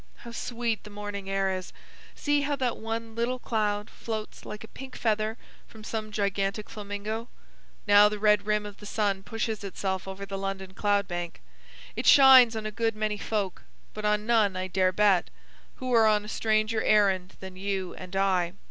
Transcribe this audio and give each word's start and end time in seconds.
How 0.25 0.31
sweet 0.31 0.83
the 0.83 0.89
morning 0.89 1.29
air 1.29 1.55
is! 1.55 1.71
See 2.15 2.41
how 2.41 2.55
that 2.55 2.75
one 2.77 3.13
little 3.13 3.37
cloud 3.37 3.87
floats 3.87 4.45
like 4.47 4.63
a 4.63 4.67
pink 4.67 4.95
feather 4.95 5.37
from 5.67 5.83
some 5.83 6.11
gigantic 6.11 6.71
flamingo. 6.71 7.29
Now 7.85 8.09
the 8.09 8.17
red 8.17 8.47
rim 8.47 8.65
of 8.65 8.77
the 8.77 8.87
sun 8.87 9.21
pushes 9.21 9.63
itself 9.63 10.07
over 10.07 10.25
the 10.25 10.39
London 10.39 10.73
cloud 10.73 11.07
bank. 11.07 11.39
It 11.95 12.07
shines 12.07 12.55
on 12.55 12.65
a 12.65 12.71
good 12.71 12.95
many 12.95 13.19
folk, 13.19 13.61
but 13.93 14.03
on 14.03 14.25
none, 14.25 14.55
I 14.55 14.65
dare 14.67 14.91
bet, 14.91 15.29
who 15.75 15.93
are 15.93 16.07
on 16.07 16.25
a 16.25 16.27
stranger 16.27 16.81
errand 16.81 17.35
than 17.39 17.55
you 17.55 17.93
and 17.93 18.15
I. 18.15 18.53